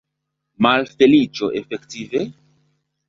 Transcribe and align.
Malfeliĉo, 0.65 1.49
efektive? 1.61 2.25